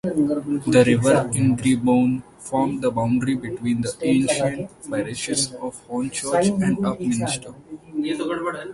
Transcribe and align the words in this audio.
The 0.65 0.83
River 0.83 1.29
Ingrebourne 1.37 2.23
formed 2.39 2.81
the 2.81 2.89
boundary 2.89 3.35
between 3.35 3.81
the 3.81 3.93
ancient 4.01 4.71
parishes 4.89 5.53
of 5.53 5.79
Hornchurch 5.87 6.59
and 6.59 6.77
Upminster. 6.79 7.53